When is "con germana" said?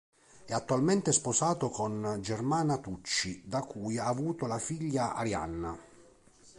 1.69-2.79